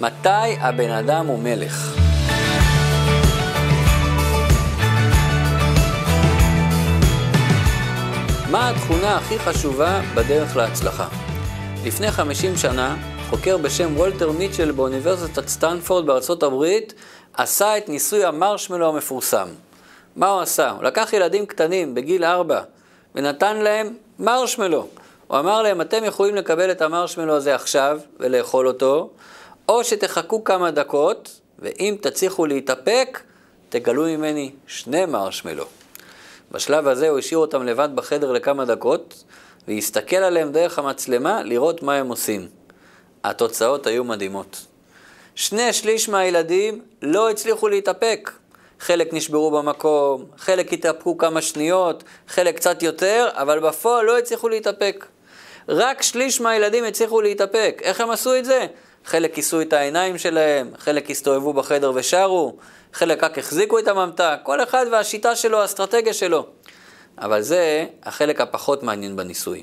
מתי 0.00 0.56
הבן 0.60 0.90
אדם 0.90 1.26
הוא 1.26 1.38
מלך? 1.38 1.96
מה 8.50 8.70
התכונה 8.70 9.16
הכי 9.16 9.38
חשובה 9.38 10.00
בדרך 10.14 10.56
להצלחה? 10.56 11.08
לפני 11.84 12.10
50 12.10 12.56
שנה, 12.56 12.96
חוקר 13.30 13.56
בשם 13.56 13.96
וולטר 13.96 14.30
מיטשל 14.32 14.72
באוניברסיטת 14.72 15.48
סטנפורד 15.48 16.06
בארצות 16.06 16.42
הברית 16.42 16.94
עשה 17.34 17.78
את 17.78 17.88
ניסוי 17.88 18.24
המרשמלו 18.24 18.88
המפורסם. 18.88 19.48
מה 20.16 20.28
הוא 20.28 20.40
עשה? 20.40 20.70
הוא 20.70 20.82
לקח 20.82 21.12
ילדים 21.12 21.46
קטנים 21.46 21.94
בגיל 21.94 22.24
4 22.24 22.60
ונתן 23.14 23.56
להם 23.56 23.94
מרשמלו. 24.18 24.86
הוא 25.26 25.38
אמר 25.38 25.62
להם, 25.62 25.80
אתם 25.80 26.04
יכולים 26.04 26.34
לקבל 26.34 26.70
את 26.70 26.82
המרשמלו 26.82 27.36
הזה 27.36 27.54
עכשיו 27.54 27.98
ולאכול 28.20 28.68
אותו, 28.68 29.10
או 29.70 29.84
שתחכו 29.84 30.44
כמה 30.44 30.70
דקות, 30.70 31.40
ואם 31.58 31.96
תצליחו 32.00 32.46
להתאפק, 32.46 33.20
תגלו 33.68 34.02
ממני 34.02 34.50
שני 34.66 35.06
מרשמלו. 35.06 35.64
בשלב 36.50 36.88
הזה 36.88 37.08
הוא 37.08 37.18
השאיר 37.18 37.38
אותם 37.38 37.66
לבד 37.66 37.88
בחדר 37.94 38.32
לכמה 38.32 38.64
דקות, 38.64 39.24
והסתכל 39.68 40.16
עליהם 40.16 40.52
דרך 40.52 40.78
המצלמה 40.78 41.42
לראות 41.42 41.82
מה 41.82 41.94
הם 41.94 42.08
עושים. 42.08 42.48
התוצאות 43.24 43.86
היו 43.86 44.04
מדהימות. 44.04 44.66
שני 45.34 45.72
שליש 45.72 46.08
מהילדים 46.08 46.82
לא 47.02 47.30
הצליחו 47.30 47.68
להתאפק. 47.68 48.30
חלק 48.80 49.12
נשברו 49.12 49.50
במקום, 49.50 50.24
חלק 50.38 50.72
התאפקו 50.72 51.18
כמה 51.18 51.42
שניות, 51.42 52.04
חלק 52.28 52.56
קצת 52.56 52.82
יותר, 52.82 53.28
אבל 53.32 53.58
בפועל 53.60 54.06
לא 54.06 54.18
הצליחו 54.18 54.48
להתאפק. 54.48 55.06
רק 55.68 56.02
שליש 56.02 56.40
מהילדים 56.40 56.84
הצליחו 56.84 57.20
להתאפק. 57.20 57.80
איך 57.82 58.00
הם 58.00 58.10
עשו 58.10 58.36
את 58.36 58.44
זה? 58.44 58.66
חלק 59.04 59.34
כיסו 59.34 59.60
את 59.60 59.72
העיניים 59.72 60.18
שלהם, 60.18 60.70
חלק 60.78 61.10
הסתובבו 61.10 61.52
בחדר 61.52 61.92
ושרו, 61.94 62.56
חלק 62.92 63.24
רק 63.24 63.38
החזיקו 63.38 63.78
את 63.78 63.88
הממתק, 63.88 64.38
כל 64.42 64.62
אחד 64.62 64.86
והשיטה 64.92 65.36
שלו, 65.36 65.60
האסטרטגיה 65.60 66.14
שלו. 66.14 66.46
אבל 67.18 67.42
זה 67.42 67.86
החלק 68.02 68.40
הפחות 68.40 68.82
מעניין 68.82 69.16
בניסוי. 69.16 69.62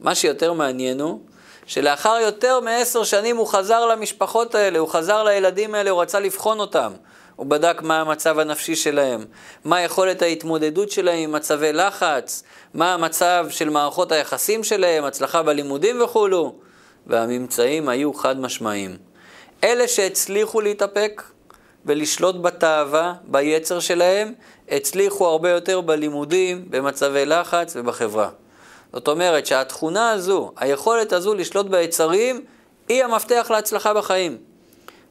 מה 0.00 0.14
שיותר 0.14 0.52
מעניין 0.52 1.00
הוא 1.00 1.20
שלאחר 1.66 2.18
יותר 2.22 2.60
מעשר 2.60 3.04
שנים 3.04 3.36
הוא 3.36 3.46
חזר 3.46 3.86
למשפחות 3.86 4.54
האלה, 4.54 4.78
הוא 4.78 4.88
חזר 4.88 5.24
לילדים 5.24 5.74
האלה, 5.74 5.90
הוא 5.90 6.02
רצה 6.02 6.20
לבחון 6.20 6.60
אותם. 6.60 6.92
הוא 7.36 7.46
בדק 7.46 7.82
מה 7.82 8.00
המצב 8.00 8.38
הנפשי 8.38 8.76
שלהם, 8.76 9.24
מה 9.64 9.80
יכולת 9.80 10.22
ההתמודדות 10.22 10.90
שלהם 10.90 11.18
עם 11.18 11.32
מצבי 11.32 11.72
לחץ, 11.72 12.42
מה 12.74 12.94
המצב 12.94 13.46
של 13.50 13.70
מערכות 13.70 14.12
היחסים 14.12 14.64
שלהם, 14.64 15.04
הצלחה 15.04 15.42
בלימודים 15.42 16.02
וכולו, 16.02 16.54
והממצאים 17.06 17.88
היו 17.88 18.14
חד 18.14 18.40
משמעיים. 18.40 18.96
אלה 19.64 19.88
שהצליחו 19.88 20.60
להתאפק 20.60 21.22
ולשלוט 21.86 22.36
בתאווה, 22.36 23.14
ביצר 23.24 23.80
שלהם, 23.80 24.32
הצליחו 24.68 25.26
הרבה 25.26 25.50
יותר 25.50 25.80
בלימודים, 25.80 26.64
במצבי 26.70 27.26
לחץ 27.26 27.76
ובחברה. 27.76 28.30
זאת 28.92 29.08
אומרת 29.08 29.46
שהתכונה 29.46 30.10
הזו, 30.10 30.52
היכולת 30.56 31.12
הזו 31.12 31.34
לשלוט 31.34 31.66
ביצרים, 31.66 32.44
היא 32.88 33.04
המפתח 33.04 33.46
להצלחה 33.50 33.94
בחיים. 33.94 34.36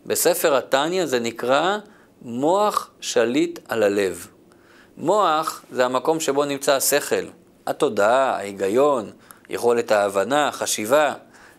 בספר 0.05 0.55
התניא 0.55 1.05
זה 1.05 1.19
נקרא 1.19 1.77
מוח 2.21 2.89
שליט 3.01 3.59
על 3.67 3.83
הלב. 3.83 4.27
מוח 4.97 5.61
זה 5.71 5.85
המקום 5.85 6.19
שבו 6.19 6.45
נמצא 6.45 6.73
השכל, 6.73 7.25
התודעה, 7.67 8.35
ההיגיון, 8.35 9.11
יכולת 9.49 9.91
ההבנה, 9.91 10.47
החשיבה. 10.47 11.13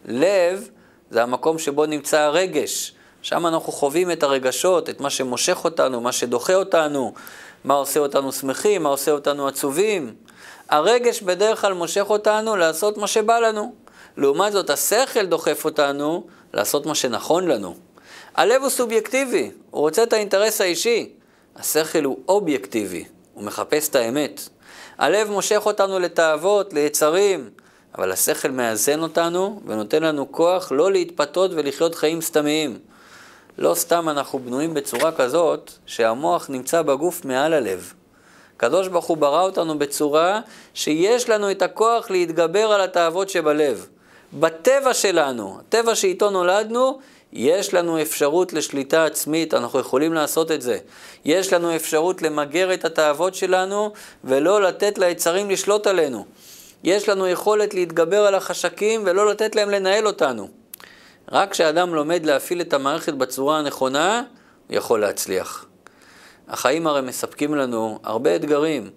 לב 0.07 0.69
זה 1.11 1.23
המקום 1.23 1.59
שבו 1.59 1.87
נמצא 1.87 2.21
הרגש. 2.21 2.93
שם 3.23 3.47
אנחנו 3.47 3.73
חווים 3.73 4.11
את 4.11 4.23
הרגשות, 4.23 4.91
את 4.91 5.01
מה 5.01 5.11
שמושך 5.11 5.65
אותנו, 5.65 6.01
מה 6.01 6.13
שדוחה 6.13 6.55
אותנו, 6.55 7.15
מה 7.65 7.75
עושה 7.75 8.01
אותנו 8.01 8.33
שמחים, 8.33 8.83
מה 8.83 8.89
עושה 8.89 9.11
אותנו 9.11 9.49
עצובים. 9.49 10.15
הרגש 10.69 11.23
בדרך 11.23 11.61
כלל 11.61 11.73
מושך 11.73 12.07
אותנו 12.11 12.57
לעשות 12.57 12.97
מה 12.97 13.07
שבא 13.07 13.39
לנו. 13.39 13.75
לעומת 14.17 14.53
זאת, 14.53 14.71
השכל 14.71 15.27
דוחף 15.27 15.65
אותנו 15.65 16.27
לעשות 16.55 16.87
מה 16.87 16.95
שנכון 16.95 17.49
לנו. 17.49 17.75
הלב 18.35 18.63
הוא 18.63 18.71
סובייקטיבי, 18.71 19.51
הוא 19.71 19.81
רוצה 19.81 20.03
את 20.03 20.13
האינטרס 20.13 20.61
האישי. 20.61 21.13
השכל 21.57 22.05
הוא 22.05 22.19
אובייקטיבי, 22.29 23.05
הוא 23.35 23.45
מחפש 23.45 23.89
את 23.89 23.95
האמת. 23.95 24.49
הלב 24.99 25.31
מושך 25.31 25.63
אותנו 25.67 25.99
לתאוות, 25.99 26.73
ליצרים, 26.73 27.51
אבל 27.99 28.13
השכל 28.13 28.51
מאזן 28.51 29.01
אותנו 29.01 29.61
ונותן 29.67 30.03
לנו 30.03 30.33
כוח 30.33 30.73
לא 30.73 30.93
להתפתות 30.93 31.51
ולחיות 31.55 31.95
חיים 31.95 32.21
סתמיים. 32.21 32.79
לא 33.59 33.75
סתם 33.75 34.09
אנחנו 34.09 34.39
בנויים 34.39 34.75
בצורה 34.75 35.13
כזאת 35.13 35.71
שהמוח 35.87 36.51
נמצא 36.51 36.83
בגוף 36.83 37.25
מעל 37.25 37.53
הלב. 37.53 37.93
הקדוש 38.57 38.89
ברוך 38.89 39.05
הוא 39.05 39.17
ברא 39.17 39.43
אותנו 39.43 39.79
בצורה 39.79 40.41
שיש 40.75 41.29
לנו 41.29 41.51
את 41.51 41.63
הכוח 41.63 42.11
להתגבר 42.11 42.73
על 42.73 42.81
התאוות 42.81 43.29
שבלב. 43.29 43.87
בטבע 44.33 44.95
שלנו, 44.95 45.59
הטבע 45.61 45.95
שאיתו 45.95 46.31
נולדנו, 46.31 46.99
יש 47.33 47.75
לנו 47.75 48.03
אפשרות 48.03 48.53
לשליטה 48.53 49.05
עצמית, 49.05 49.55
אנחנו 49.55 49.79
יכולים 49.79 50.13
לעשות 50.15 50.51
את 50.51 50.63
זה. 50.63 50.79
יש 51.25 51.53
לנו 51.53 51.77
אפשרות 51.77 52.23
למגר 52.23 52.75
את 52.75 52.85
התאוות 52.85 53.35
שלנו 53.35 53.93
ולא 54.25 54.63
לתת 54.63 54.99
ליצרים 54.99 55.51
לשלוט 55.51 55.87
עלינו. 55.87 56.25
יש 56.87 57.09
לנו 57.09 57.29
יכולת 57.29 57.75
להתגבר 57.75 58.27
על 58.27 58.35
החשקים 58.35 59.03
ולא 59.07 59.31
לתת 59.31 59.57
להם 59.57 59.71
לנהל 59.71 60.07
אותנו. 60.07 60.49
רק 61.33 61.51
כשאדם 61.51 61.95
לומד 61.95 62.27
להפעיל 62.27 62.61
את 62.61 62.75
המערכת 62.75 63.15
בצורה 63.15 63.59
הנכונה, 63.59 64.23
הוא 64.69 64.77
יכול 64.77 65.01
להצליח. 65.01 65.67
החיים 66.49 66.87
הרי 66.87 67.01
מספקים 67.01 67.55
לנו 67.55 67.99
הרבה 68.05 68.37
אתגרים, 68.37 68.91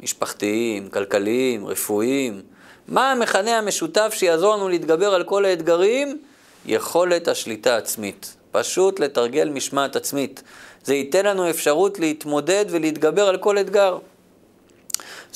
משפחתיים, 0.00 0.88
כלכליים, 0.88 1.66
רפואיים. 1.66 2.42
מה 2.88 3.12
המכנה 3.12 3.58
המשותף 3.58 4.12
שיעזור 4.16 4.56
לנו 4.56 4.68
להתגבר 4.68 5.14
על 5.14 5.24
כל 5.24 5.44
האתגרים? 5.44 6.18
יכולת 6.66 7.28
השליטה 7.28 7.74
העצמית. 7.74 8.36
פשוט 8.50 9.00
לתרגל 9.00 9.48
משמעת 9.48 9.96
עצמית. 9.96 10.42
זה 10.84 10.94
ייתן 10.94 11.26
לנו 11.26 11.50
אפשרות 11.50 11.98
להתמודד 11.98 12.64
ולהתגבר 12.68 13.28
על 13.28 13.36
כל 13.36 13.58
אתגר. 13.58 13.98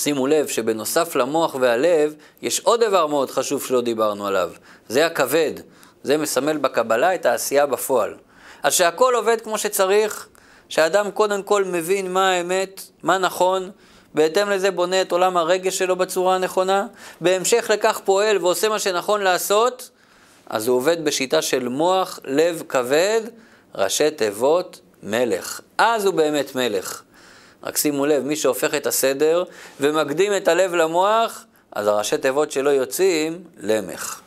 שימו 0.03 0.27
לב 0.27 0.47
שבנוסף 0.47 1.17
למוח 1.17 1.55
והלב, 1.61 2.15
יש 2.43 2.61
עוד 2.61 2.85
דבר 2.85 3.07
מאוד 3.07 3.31
חשוב 3.31 3.65
שלא 3.65 3.81
דיברנו 3.81 4.27
עליו. 4.27 4.51
זה 4.89 5.07
הכבד. 5.07 5.53
זה 6.03 6.17
מסמל 6.17 6.57
בקבלה 6.57 7.15
את 7.15 7.27
העשייה 7.27 7.67
בפועל. 7.67 8.15
אז 8.63 8.75
שהכל 8.75 9.15
עובד 9.15 9.41
כמו 9.41 9.59
שצריך, 9.59 10.29
שאדם 10.69 11.11
קודם 11.11 11.43
כל 11.43 11.65
מבין 11.65 12.13
מה 12.13 12.31
האמת, 12.31 12.83
מה 13.03 13.19
נכון, 13.19 13.71
בהתאם 14.15 14.51
לזה 14.51 14.71
בונה 14.71 15.03
את 15.03 15.13
עולם 15.13 15.37
הרגש 15.37 15.79
שלו 15.79 15.97
בצורה 15.97 16.35
הנכונה, 16.35 16.87
בהמשך 17.21 17.71
לכך 17.73 18.01
פועל 18.05 18.39
ועושה 18.39 18.69
מה 18.69 18.79
שנכון 18.79 19.21
לעשות, 19.21 19.91
אז 20.47 20.69
הוא 20.69 20.77
עובד 20.77 21.05
בשיטה 21.05 21.43
של 21.43 21.69
מוח, 21.69 22.21
לב 22.25 22.63
כבד, 22.69 23.21
ראשי 23.75 24.11
תיבות, 24.11 24.81
מלך. 25.03 25.61
אז 25.79 26.05
הוא 26.05 26.15
באמת 26.15 26.55
מלך. 26.55 27.03
רק 27.63 27.77
שימו 27.77 28.07
לב, 28.07 28.25
מי 28.25 28.37
שהופך 28.37 28.75
את 28.75 28.87
הסדר 28.87 29.45
ומקדים 29.81 30.37
את 30.37 30.49
הלב 30.49 30.75
למוח, 30.75 31.45
אז 31.73 31.87
הראשי 31.87 32.19
תיבות 32.19 32.53
שלו 32.53 32.71
יוצאים 32.71 33.45
למך. 33.61 34.21